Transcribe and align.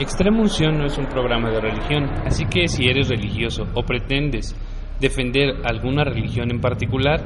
Extrema 0.00 0.40
Unción 0.40 0.78
no 0.78 0.86
es 0.86 0.98
un 0.98 1.06
programa 1.06 1.50
de 1.50 1.60
religión, 1.60 2.10
así 2.24 2.46
que 2.46 2.66
si 2.66 2.88
eres 2.88 3.08
religioso 3.08 3.64
o 3.74 3.84
pretendes 3.84 4.56
defender 4.98 5.54
alguna 5.64 6.02
religión 6.02 6.50
en 6.50 6.60
particular, 6.60 7.20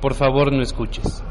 por 0.00 0.14
favor 0.14 0.50
no 0.52 0.62
escuches. 0.62 1.22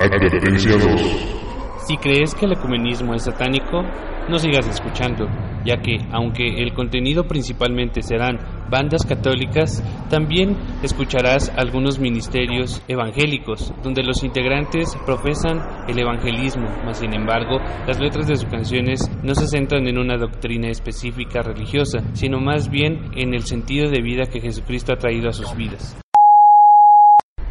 Advertencia 0.00 0.72
2. 0.72 1.84
Si 1.86 1.96
crees 1.96 2.34
que 2.34 2.46
el 2.46 2.52
ecumenismo 2.54 3.14
es 3.14 3.22
satánico, 3.22 3.82
no 4.28 4.38
sigas 4.38 4.66
escuchando, 4.66 5.28
ya 5.64 5.78
que 5.78 5.98
aunque 6.12 6.62
el 6.62 6.72
contenido 6.72 7.24
principalmente 7.24 8.02
serán 8.02 8.38
bandas 8.70 9.04
católicas, 9.04 9.82
también 10.08 10.56
escucharás 10.82 11.52
algunos 11.56 11.98
ministerios 11.98 12.82
evangélicos, 12.88 13.72
donde 13.82 14.02
los 14.02 14.24
integrantes 14.24 14.96
profesan 15.04 15.60
el 15.88 15.98
evangelismo, 15.98 16.66
mas 16.84 16.98
sin 16.98 17.14
embargo, 17.14 17.58
las 17.86 18.00
letras 18.00 18.26
de 18.26 18.36
sus 18.36 18.48
canciones 18.48 19.10
no 19.22 19.34
se 19.34 19.46
centran 19.46 19.86
en 19.86 19.98
una 19.98 20.16
doctrina 20.16 20.68
específica 20.68 21.42
religiosa, 21.42 22.00
sino 22.14 22.40
más 22.40 22.70
bien 22.70 23.10
en 23.14 23.34
el 23.34 23.42
sentido 23.42 23.90
de 23.90 24.02
vida 24.02 24.24
que 24.26 24.40
Jesucristo 24.40 24.92
ha 24.92 24.96
traído 24.96 25.28
a 25.28 25.32
sus 25.32 25.54
vidas. 25.54 25.96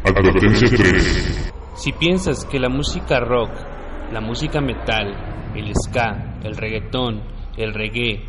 Advertencia 0.04 0.68
3. 0.68 1.52
Si 1.76 1.92
piensas 1.92 2.44
que 2.44 2.58
la 2.58 2.68
música 2.68 3.20
rock, 3.20 3.50
la 4.12 4.20
música 4.20 4.60
metal, 4.60 5.14
el 5.54 5.72
ska, 5.74 6.38
el 6.42 6.56
reggaetón, 6.56 7.22
el 7.56 7.74
reggae, 7.74 8.24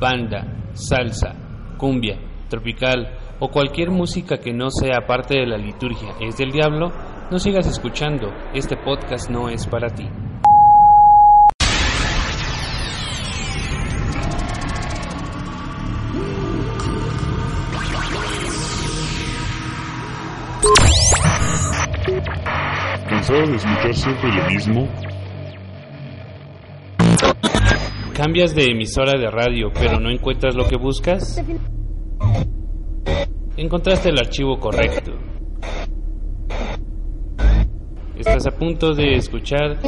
banda, 0.00 0.46
salsa, 0.72 1.34
cumbia, 1.76 2.18
tropical 2.48 3.18
o 3.40 3.48
cualquier 3.48 3.90
música 3.90 4.38
que 4.38 4.52
no 4.52 4.70
sea 4.70 5.06
parte 5.06 5.38
de 5.38 5.46
la 5.46 5.58
liturgia 5.58 6.14
es 6.20 6.36
del 6.36 6.52
diablo, 6.52 6.92
no 7.30 7.38
sigas 7.38 7.66
escuchando, 7.66 8.32
este 8.52 8.76
podcast 8.76 9.30
no 9.30 9.48
es 9.48 9.66
para 9.66 9.88
ti. 9.88 10.08
¿Cansado 23.08 23.46
de 23.46 23.56
escuchar 23.56 23.94
siempre 23.94 24.32
lo 24.32 24.50
mismo? 24.50 24.88
¿Cambias 28.14 28.54
de 28.54 28.70
emisora 28.70 29.18
de 29.18 29.28
radio 29.28 29.72
pero 29.74 29.98
no 29.98 30.08
encuentras 30.08 30.54
lo 30.54 30.68
que 30.68 30.76
buscas? 30.76 31.42
Encontraste 33.56 34.10
el 34.10 34.18
archivo 34.18 34.58
correcto. 34.60 35.12
Estás 38.16 38.46
a 38.46 38.52
punto 38.52 38.94
de 38.94 39.16
escuchar 39.16 39.78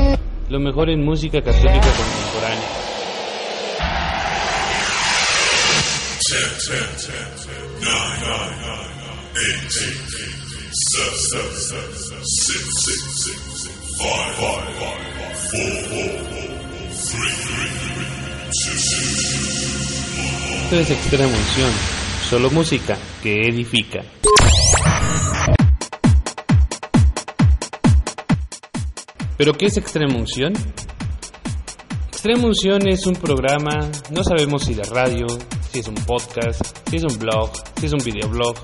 lo 0.48 0.58
mejor 0.58 0.90
en 0.90 1.04
música 1.04 1.40
católica 1.40 1.80
contemporánea. 1.80 2.86
Esto 20.64 20.76
es 20.76 20.90
Extrema 20.90 21.28
Unción, 21.28 21.70
solo 22.28 22.50
música 22.50 22.98
que 23.22 23.42
edifica. 23.42 24.02
¿Pero 29.38 29.52
qué 29.52 29.66
es 29.66 29.76
Extrema 29.76 30.16
Unción? 30.16 30.52
Extrema 32.08 32.46
Unción 32.46 32.88
es 32.88 33.06
un 33.06 33.14
programa, 33.14 33.88
no 34.10 34.24
sabemos 34.24 34.64
si 34.64 34.74
de 34.74 34.82
radio, 34.82 35.26
si 35.70 35.78
es 35.78 35.86
un 35.86 35.94
podcast, 35.94 36.60
si 36.90 36.96
es 36.96 37.04
un 37.04 37.16
blog, 37.20 37.52
si 37.78 37.86
es 37.86 37.92
un 37.92 38.00
videoblog. 38.04 38.56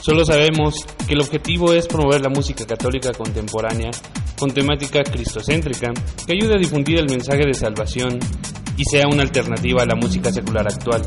Solo 0.00 0.24
sabemos 0.24 0.86
que 1.08 1.14
el 1.14 1.20
objetivo 1.20 1.72
es 1.72 1.88
promover 1.88 2.20
la 2.20 2.28
música 2.28 2.64
católica 2.64 3.10
contemporánea 3.12 3.90
con 4.38 4.50
temática 4.52 5.02
cristocéntrica 5.02 5.92
que 6.26 6.32
ayude 6.32 6.54
a 6.54 6.58
difundir 6.58 6.98
el 6.98 7.10
mensaje 7.10 7.44
de 7.44 7.54
salvación 7.54 8.18
y 8.76 8.84
sea 8.84 9.08
una 9.08 9.22
alternativa 9.22 9.82
a 9.82 9.86
la 9.86 9.96
música 9.96 10.32
secular 10.32 10.66
actual. 10.66 11.02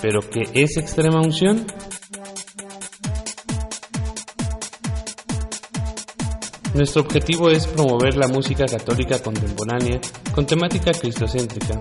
¿Pero 0.00 0.20
qué 0.30 0.42
es 0.54 0.76
extrema 0.76 1.20
unción? 1.20 1.64
Nuestro 6.74 7.02
objetivo 7.02 7.50
es 7.50 7.66
promover 7.66 8.16
la 8.16 8.28
música 8.28 8.64
católica 8.64 9.22
contemporánea 9.22 10.00
con 10.34 10.46
temática 10.46 10.90
cristocéntrica, 10.90 11.80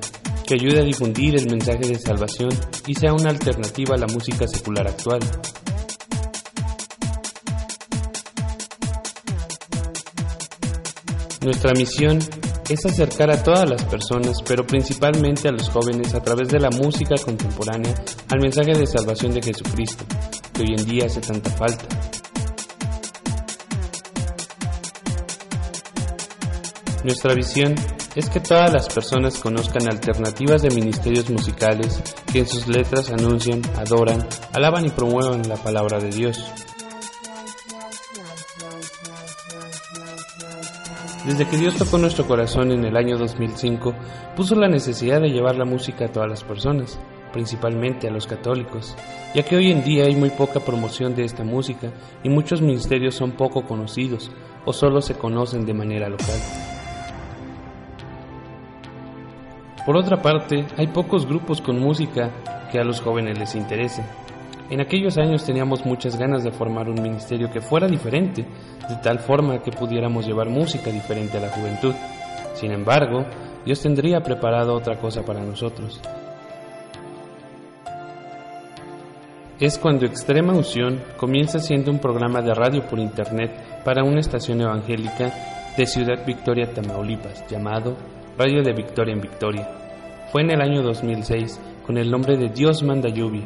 que 0.52 0.56
ayude 0.56 0.82
a 0.82 0.84
difundir 0.84 1.34
el 1.38 1.50
mensaje 1.50 1.88
de 1.88 1.98
salvación 1.98 2.50
y 2.86 2.94
sea 2.94 3.14
una 3.14 3.30
alternativa 3.30 3.96
a 3.96 3.98
la 3.98 4.08
música 4.08 4.46
secular 4.46 4.86
actual. 4.86 5.22
Nuestra 11.40 11.72
misión 11.72 12.20
es 12.68 12.86
acercar 12.86 13.32
a 13.32 13.42
todas 13.42 13.70
las 13.70 13.82
personas, 13.86 14.42
pero 14.46 14.68
principalmente 14.68 15.48
a 15.48 15.54
los 15.54 15.70
jóvenes, 15.70 16.14
a 16.16 16.22
través 16.22 16.50
de 16.50 16.60
la 16.60 16.70
música 16.70 17.16
contemporánea, 17.24 17.96
al 18.28 18.42
mensaje 18.42 18.74
de 18.74 18.86
salvación 18.86 19.34
de 19.34 19.42
Jesucristo, 19.42 20.04
que 20.54 20.64
hoy 20.64 20.76
en 20.78 20.86
día 20.86 21.06
hace 21.06 21.22
tanta 21.22 21.50
falta. 21.52 21.86
Nuestra 27.06 27.36
visión 27.36 27.74
es 28.16 28.30
que 28.30 28.40
todas 28.40 28.74
las 28.74 28.90
personas 28.94 29.40
conozcan 29.40 29.88
alternativas 29.88 30.62
de 30.62 30.70
ministerios 30.70 31.30
musicales 31.30 32.02
que 32.32 32.40
en 32.40 32.48
sus 32.48 32.68
letras 32.68 33.10
anuncian, 33.10 33.62
adoran, 33.78 34.28
alaban 34.52 34.86
y 34.86 34.90
promuevan 34.90 35.48
la 35.48 35.56
palabra 35.56 36.00
de 36.00 36.10
Dios. 36.10 36.52
Desde 41.26 41.48
que 41.48 41.58
Dios 41.58 41.76
tocó 41.76 41.98
nuestro 42.00 42.26
corazón 42.26 42.72
en 42.72 42.84
el 42.84 42.98
año 42.98 43.18
2005, 43.18 43.94
puso 44.36 44.56
la 44.56 44.68
necesidad 44.68 45.22
de 45.22 45.30
llevar 45.30 45.56
la 45.56 45.66
música 45.66 46.06
a 46.06 46.12
todas 46.12 46.28
las 46.28 46.44
personas, 46.44 47.00
principalmente 47.32 48.08
a 48.08 48.12
los 48.12 48.26
católicos, 48.28 48.96
ya 49.36 49.44
que 49.44 49.56
hoy 49.56 49.72
en 49.72 49.84
día 49.84 50.06
hay 50.06 50.16
muy 50.16 50.32
poca 50.32 50.60
promoción 50.60 51.16
de 51.16 51.24
esta 51.24 51.44
música 51.44 51.92
y 52.24 52.30
muchos 52.30 52.62
ministerios 52.62 53.16
son 53.16 53.34
poco 53.34 53.66
conocidos 53.66 54.32
o 54.66 54.74
solo 54.74 55.02
se 55.02 55.14
conocen 55.14 55.66
de 55.66 55.74
manera 55.74 56.10
local. 56.10 56.71
Por 59.86 59.98
otra 59.98 60.22
parte, 60.22 60.66
hay 60.78 60.88
pocos 60.88 61.26
grupos 61.26 61.60
con 61.60 61.80
música 61.80 62.30
que 62.72 62.80
a 62.80 62.84
los 62.84 63.02
jóvenes 63.02 63.40
les 63.40 63.56
interese. 63.56 64.04
En 64.70 64.80
aquellos 64.80 65.18
años 65.18 65.44
teníamos 65.44 65.86
muchas 65.86 66.18
ganas 66.18 66.44
de 66.44 66.52
formar 66.52 66.88
un 66.88 67.02
ministerio 67.02 67.52
que 67.52 67.62
fuera 67.62 67.88
diferente, 67.88 68.46
de 68.88 68.96
tal 69.04 69.20
forma 69.20 69.62
que 69.62 69.72
pudiéramos 69.72 70.26
llevar 70.26 70.50
música 70.50 70.92
diferente 70.92 71.38
a 71.38 71.42
la 71.42 71.50
juventud. 71.50 71.94
Sin 72.54 72.72
embargo, 72.72 73.26
Dios 73.66 73.82
tendría 73.82 74.22
preparado 74.22 74.76
otra 74.76 74.98
cosa 74.98 75.24
para 75.24 75.42
nosotros. 75.42 76.00
Es 79.60 79.78
cuando 79.78 80.06
Extrema 80.06 80.54
Unción 80.54 81.02
comienza 81.18 81.60
siendo 81.60 81.92
un 81.92 82.00
programa 82.00 82.42
de 82.42 82.54
radio 82.54 82.84
por 82.88 83.00
internet 83.00 83.52
para 83.84 84.04
una 84.04 84.20
estación 84.20 84.62
evangélica 84.62 85.34
de 85.76 85.86
Ciudad 85.86 86.26
Victoria, 86.26 86.72
Tamaulipas, 86.72 87.46
llamado 87.48 87.96
Radio 88.38 88.64
de 88.64 88.74
Victoria 88.74 89.14
en 89.14 89.22
Victoria. 89.22 89.68
Fue 90.32 90.42
en 90.42 90.52
el 90.52 90.62
año 90.62 90.82
2006, 90.82 91.60
con 91.86 91.98
el 91.98 92.10
nombre 92.10 92.38
de 92.38 92.50
Dios 92.50 92.82
manda 92.82 93.10
lluvia, 93.10 93.44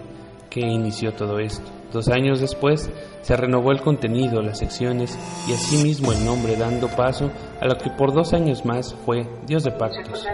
que 0.49 0.61
inició 0.61 1.13
todo 1.13 1.39
esto. 1.39 1.69
Dos 1.91 2.07
años 2.09 2.39
después 2.39 2.91
se 3.21 3.35
renovó 3.35 3.71
el 3.71 3.81
contenido, 3.81 4.41
las 4.41 4.59
secciones 4.59 5.17
y 5.47 5.53
asimismo 5.53 6.11
el 6.11 6.23
nombre, 6.23 6.55
dando 6.55 6.87
paso 6.89 7.31
a 7.59 7.65
lo 7.65 7.77
que 7.77 7.89
por 7.89 8.13
dos 8.13 8.33
años 8.33 8.63
más 8.63 8.93
fue 9.05 9.27
Dios 9.47 9.63
de 9.63 9.71
Pactos. 9.71 10.25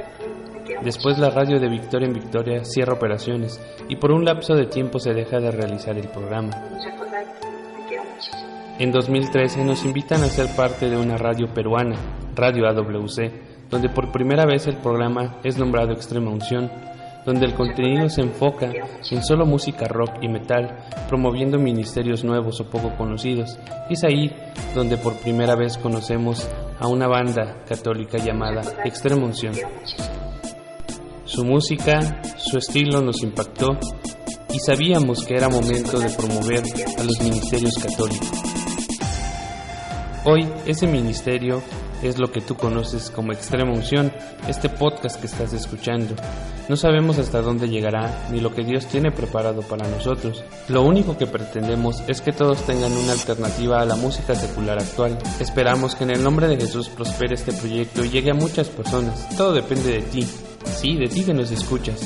Después 0.83 1.17
la 1.17 1.29
radio 1.29 1.59
de 1.59 1.69
Victoria 1.69 2.07
en 2.07 2.13
Victoria 2.13 2.65
cierra 2.65 2.93
operaciones 2.93 3.61
y 3.87 3.95
por 3.95 4.11
un 4.11 4.25
lapso 4.25 4.55
de 4.55 4.65
tiempo 4.65 4.99
se 4.99 5.13
deja 5.13 5.39
de 5.39 5.51
realizar 5.51 5.97
el 5.97 6.09
programa. 6.09 6.51
En 8.79 8.91
2013 8.91 9.63
nos 9.63 9.85
invitan 9.85 10.23
a 10.23 10.27
ser 10.27 10.47
parte 10.55 10.89
de 10.89 10.97
una 10.97 11.15
radio 11.15 11.47
peruana, 11.53 11.95
Radio 12.35 12.67
AWC, 12.67 13.50
donde 13.71 13.89
por 13.89 14.11
primera 14.11 14.45
vez 14.45 14.67
el 14.67 14.75
programa 14.75 15.37
es 15.43 15.57
nombrado 15.57 15.93
Extrema 15.93 16.29
Unción, 16.29 16.69
donde 17.25 17.45
el 17.45 17.53
contenido 17.53 18.09
se 18.09 18.21
enfoca 18.21 18.71
en 19.09 19.23
solo 19.23 19.45
música 19.45 19.87
rock 19.87 20.17
y 20.21 20.27
metal, 20.27 20.77
promoviendo 21.07 21.57
ministerios 21.57 22.23
nuevos 22.23 22.59
o 22.59 22.69
poco 22.69 22.95
conocidos. 22.97 23.57
Es 23.89 24.03
ahí 24.03 24.35
donde 24.75 24.97
por 24.97 25.15
primera 25.15 25.55
vez 25.55 25.77
conocemos 25.77 26.47
a 26.79 26.87
una 26.87 27.07
banda 27.07 27.63
católica 27.67 28.17
llamada 28.17 28.61
Extrema 28.83 29.25
Unción. 29.25 29.53
Su 31.23 31.45
música, 31.45 32.21
su 32.37 32.57
estilo 32.57 33.01
nos 33.01 33.23
impactó 33.23 33.77
y 34.53 34.59
sabíamos 34.59 35.23
que 35.25 35.35
era 35.35 35.47
momento 35.47 35.97
de 35.97 36.09
promover 36.09 36.63
a 36.97 37.03
los 37.03 37.21
ministerios 37.21 37.75
católicos. 37.75 38.31
Hoy 40.25 40.47
ese 40.65 40.87
ministerio 40.87 41.61
es 42.03 42.19
lo 42.19 42.31
que 42.31 42.41
tú 42.41 42.55
conoces 42.55 43.09
como 43.09 43.31
Extrema 43.31 43.71
Unción, 43.71 44.11
este 44.47 44.69
podcast 44.69 45.19
que 45.19 45.27
estás 45.27 45.53
escuchando. 45.53 46.15
No 46.69 46.75
sabemos 46.75 47.17
hasta 47.17 47.41
dónde 47.41 47.67
llegará 47.67 48.27
ni 48.31 48.39
lo 48.39 48.53
que 48.53 48.63
Dios 48.63 48.85
tiene 48.87 49.11
preparado 49.11 49.61
para 49.61 49.87
nosotros. 49.89 50.43
Lo 50.69 50.83
único 50.83 51.17
que 51.17 51.27
pretendemos 51.27 52.01
es 52.07 52.21
que 52.21 52.31
todos 52.31 52.65
tengan 52.65 52.91
una 52.93 53.11
alternativa 53.11 53.81
a 53.81 53.85
la 53.85 53.95
música 53.95 54.35
secular 54.35 54.79
actual. 54.79 55.17
Esperamos 55.39 55.95
que 55.95 56.05
en 56.05 56.11
el 56.11 56.23
nombre 56.23 56.47
de 56.47 56.57
Jesús 56.57 56.89
prospere 56.89 57.35
este 57.35 57.53
proyecto 57.53 58.05
y 58.05 58.09
llegue 58.09 58.31
a 58.31 58.35
muchas 58.35 58.69
personas. 58.69 59.29
Todo 59.35 59.53
depende 59.53 59.91
de 59.91 60.01
ti. 60.01 60.27
Sí, 60.65 60.95
de 60.95 61.07
ti 61.07 61.23
que 61.23 61.33
nos 61.33 61.51
escuchas. 61.51 61.99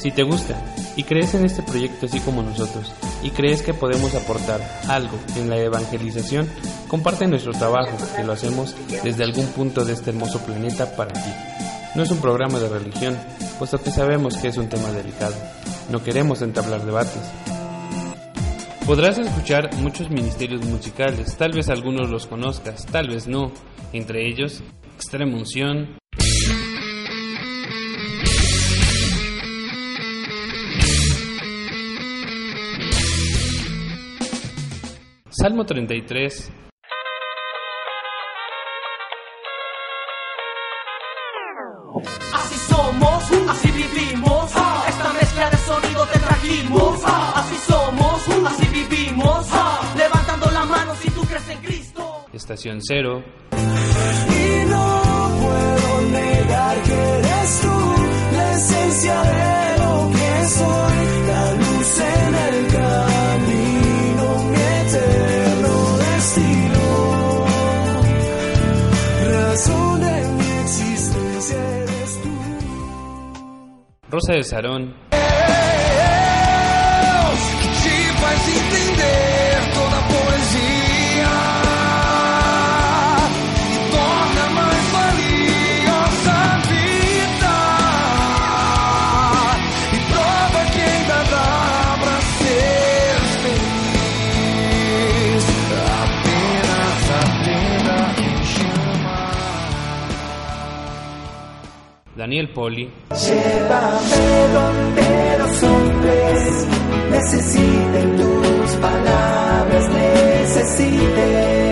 Si 0.00 0.10
te 0.10 0.22
gusta 0.22 0.75
y 0.96 1.04
crees 1.04 1.34
en 1.34 1.44
este 1.44 1.62
proyecto 1.62 2.06
así 2.06 2.20
como 2.20 2.42
nosotros, 2.42 2.92
y 3.22 3.30
crees 3.30 3.62
que 3.62 3.74
podemos 3.74 4.14
aportar 4.14 4.60
algo 4.88 5.18
en 5.36 5.50
la 5.50 5.58
evangelización, 5.58 6.48
comparte 6.88 7.26
nuestro 7.26 7.52
trabajo, 7.52 7.96
que 8.16 8.24
lo 8.24 8.32
hacemos 8.32 8.74
desde 9.04 9.24
algún 9.24 9.46
punto 9.48 9.84
de 9.84 9.92
este 9.92 10.10
hermoso 10.10 10.40
planeta 10.40 10.96
para 10.96 11.12
ti. 11.12 11.30
No 11.94 12.02
es 12.02 12.10
un 12.10 12.18
programa 12.18 12.58
de 12.58 12.68
religión, 12.68 13.16
puesto 13.58 13.82
que 13.82 13.90
sabemos 13.90 14.36
que 14.36 14.48
es 14.48 14.56
un 14.56 14.68
tema 14.68 14.90
delicado. 14.90 15.34
No 15.90 16.02
queremos 16.02 16.42
entablar 16.42 16.84
debates. 16.84 17.22
Podrás 18.86 19.18
escuchar 19.18 19.74
muchos 19.78 20.10
ministerios 20.10 20.64
musicales, 20.64 21.36
tal 21.36 21.52
vez 21.52 21.68
algunos 21.68 22.08
los 22.08 22.26
conozcas, 22.26 22.86
tal 22.86 23.08
vez 23.08 23.26
no, 23.26 23.52
entre 23.92 24.28
ellos 24.28 24.62
Extrema 24.96 25.36
Unción, 25.36 25.98
Salmo 35.46 35.64
33. 35.64 36.50
Así 42.32 42.56
somos, 42.68 43.22
así 43.50 43.70
vivimos. 43.70 44.50
Esta 44.88 45.12
mezcla 45.12 45.50
de 45.50 45.56
sonido 45.58 46.04
te 46.06 46.18
trajimos. 46.18 47.00
Así 47.04 47.56
somos, 47.58 48.28
así 48.48 48.66
vivimos. 48.66 49.46
Levantando 49.96 50.50
la 50.50 50.64
mano 50.64 50.96
si 50.96 51.10
tú 51.10 51.20
crees 51.20 51.48
en 51.48 51.58
Cristo. 51.58 52.26
Estación 52.32 52.80
Cero. 52.82 53.22
Y 53.52 54.64
no 54.66 55.30
puedo 55.42 56.10
negar 56.10 56.82
que 56.82 57.18
eres 57.18 57.60
tú 57.60 57.76
la 58.32 58.52
esencia 58.52 59.22
de 59.22 59.78
lo 59.78 60.10
que 60.10 60.44
soy, 60.58 60.98
la 61.28 61.52
luz 61.52 62.00
en 62.00 62.34
el 62.34 62.66
camino, 62.72 62.85
Rosa 74.16 74.32
de 74.32 74.44
Sarón. 74.44 74.94
Daniel 102.16 102.48
Poli. 102.48 102.88
Llévame 103.10 104.48
donde 104.54 105.38
los 105.38 105.62
hombres 105.62 106.66
necesiten 107.10 108.16
tus 108.16 108.70
palabras, 108.76 109.90
necesiten 109.90 111.65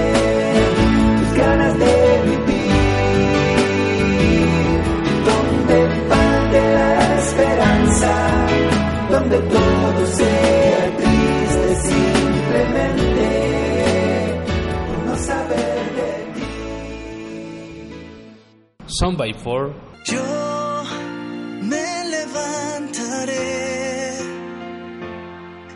Yo 20.04 20.22
me 21.62 22.04
levantaré 22.14 23.38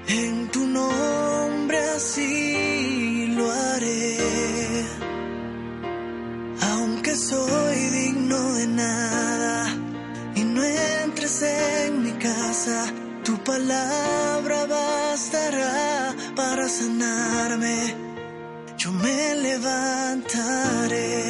en 0.06 0.49
tu 0.53 0.65
nombre, 0.65 1.79
así 1.97 3.26
lo 3.37 3.50
haré. 3.50 4.19
Aunque 6.70 7.17
soy 7.17 7.76
digno 7.99 8.53
de 8.53 8.67
nada 8.69 9.75
y 10.37 10.43
no 10.44 10.62
entres 10.62 11.43
en 11.43 12.03
mi 12.05 12.12
casa, 12.12 12.85
tu 13.25 13.37
palabra 13.43 14.67
bastará 14.67 16.15
para 16.37 16.69
sanarme. 16.69 17.97
Yo 18.76 18.93
me 18.93 19.35
levantaré. 19.35 21.27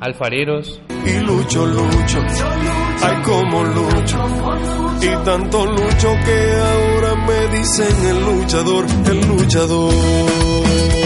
Alfareros. 0.00 0.80
y 1.06 1.20
lucho, 1.20 1.66
lucho, 1.66 2.20
ay 3.02 3.22
como 3.22 3.64
lucho, 3.64 4.18
y 5.00 5.24
tanto 5.24 5.66
lucho 5.66 6.08
que 6.24 6.38
ahora 6.60 7.14
me 7.26 7.58
dicen 7.58 8.06
el 8.06 8.24
luchador, 8.24 8.86
el 9.06 9.28
luchador. 9.28 10.98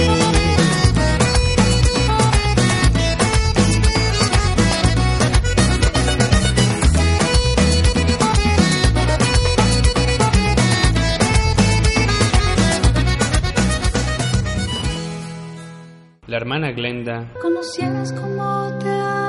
La 16.32 16.38
hermana 16.38 16.72
Glenda. 16.72 17.30
conocieras 17.42 18.10
como 18.14 18.78
te 18.78 18.88
amo, 18.88 19.21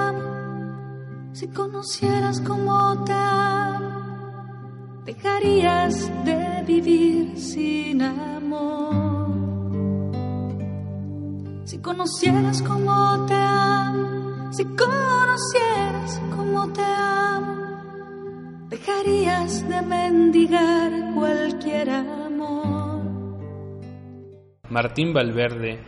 si 1.44 1.50
conocieras 1.50 2.40
como 2.40 3.04
te 3.04 3.12
amo, 3.12 5.02
dejarías 5.04 6.10
de 6.24 6.64
vivir 6.66 7.38
sin 7.38 8.02
amor. 8.02 9.28
Si 11.66 11.80
conocieras 11.80 12.62
como 12.62 13.26
te 13.26 13.34
amo, 13.34 14.54
si 14.54 14.64
conocieras 14.64 16.22
como 16.34 16.72
te 16.72 16.82
amo, 16.82 17.58
dejarías 18.70 19.68
de 19.68 19.82
mendigar 19.82 21.14
cualquier 21.14 21.90
amor. 21.90 23.02
Martín 24.70 25.14
Valverde. 25.14 25.84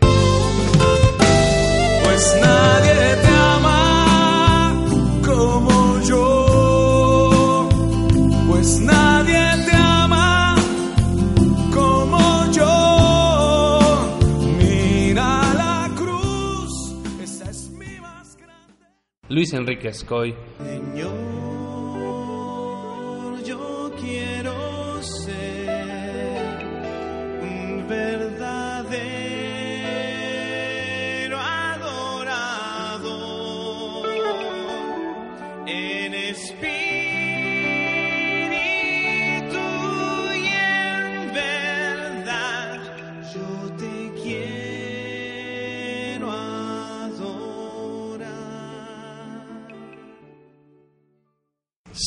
Pues 2.04 2.40
nadie 2.42 3.16
te 3.24 3.35
Luis 19.30 19.54
Enrique. 19.54 19.92
Señor, 19.92 21.55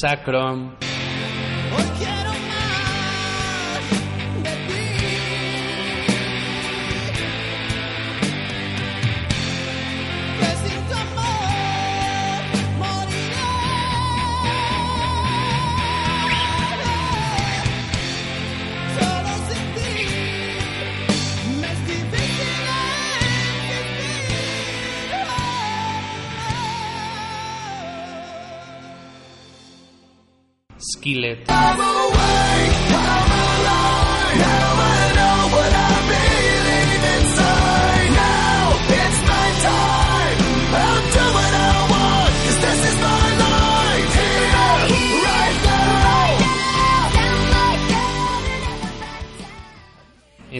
Sacrum. 0.01 0.88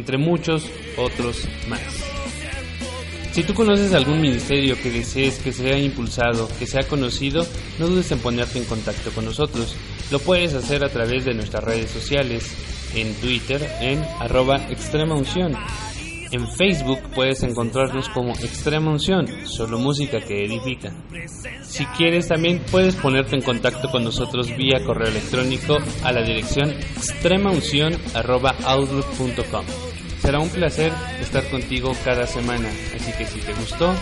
Entre 0.09 0.17
muchos 0.17 0.71
otros 0.97 1.47
más. 1.69 2.08
Si 3.39 3.45
tú 3.45 3.55
conoces 3.55 3.95
algún 3.95 4.21
ministerio 4.21 4.77
que 4.83 4.91
desees 4.91 5.39
que 5.39 5.53
sea 5.53 5.79
impulsado, 5.79 6.49
que 6.59 6.67
sea 6.67 6.83
conocido, 6.89 7.47
no 7.79 7.87
dudes 7.87 8.11
en 8.11 8.19
ponerte 8.19 8.59
en 8.59 8.65
contacto 8.65 9.13
con 9.13 9.27
nosotros. 9.27 9.77
Lo 10.11 10.19
puedes 10.19 10.55
hacer 10.55 10.83
a 10.83 10.89
través 10.89 11.25
de 11.25 11.35
nuestras 11.35 11.63
redes 11.63 11.89
sociales, 11.89 12.53
en 12.97 13.15
Twitter 13.21 13.65
en 13.81 14.03
arroba. 14.19 14.67
En 16.33 16.49
Facebook 16.49 16.99
puedes 17.15 17.45
encontrarnos 17.45 18.09
como 18.09 18.33
Extrema 18.33 18.91
Unción, 18.91 19.29
solo 19.47 19.79
música 19.79 20.19
que 20.19 20.45
edifica. 20.45 20.93
Si 21.63 21.87
quieres 21.97 22.27
también 22.27 22.61
puedes 22.73 22.97
ponerte 22.97 23.37
en 23.37 23.43
contacto 23.43 23.89
con 23.89 24.03
nosotros 24.03 24.49
vía 24.57 24.85
correo 24.85 25.11
electrónico 25.11 25.77
a 26.03 26.11
la 26.11 26.23
dirección 26.23 26.71
extremaunción@outlook.com. 26.71 29.65
Será 30.29 30.41
un 30.41 30.51
placer 30.51 30.93
estar 31.23 31.43
contigo 31.49 31.97
cada 32.05 32.27
semana, 32.27 32.69
así 32.95 33.13
que 33.13 33.25
si 33.25 33.41
te 33.41 33.55
gustó, 33.55 33.95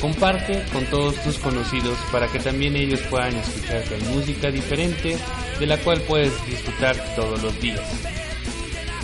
comparte 0.00 0.64
con 0.72 0.86
todos 0.86 1.22
tus 1.22 1.36
conocidos 1.36 1.98
para 2.10 2.28
que 2.28 2.38
también 2.38 2.76
ellos 2.76 3.02
puedan 3.10 3.36
escuchar 3.36 3.84
música 4.10 4.50
diferente 4.50 5.18
de 5.60 5.66
la 5.66 5.76
cual 5.76 6.00
puedes 6.00 6.32
disfrutar 6.46 6.96
todos 7.14 7.42
los 7.42 7.60
días. 7.60 7.82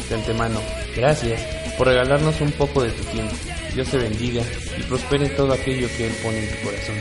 De 0.09 0.14
antemano, 0.14 0.62
gracias 0.97 1.43
por 1.76 1.88
regalarnos 1.88 2.41
un 2.41 2.52
poco 2.52 2.83
de 2.83 2.91
tu 2.93 3.05
tiempo. 3.05 3.35
Dios 3.75 3.91
te 3.91 3.99
bendiga 3.99 4.43
y 4.79 4.83
prospere 4.85 5.29
todo 5.29 5.52
aquello 5.52 5.88
que 5.95 6.07
Él 6.07 6.12
pone 6.23 6.38
en 6.38 6.57
tu 6.57 6.64
corazón. 6.64 6.97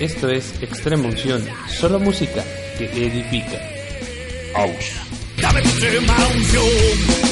Esto 0.00 0.28
es 0.28 0.52
Extrema 0.60 1.08
Unción, 1.08 1.42
solo 1.66 1.98
música 1.98 2.44
que 2.76 2.84
edifica. 2.84 3.58
Aus. 4.54 5.00
Dame 5.38 5.60
extrema 5.60 6.14
unción. 6.36 7.29